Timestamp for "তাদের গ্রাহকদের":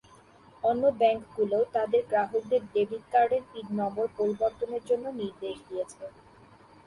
1.75-2.61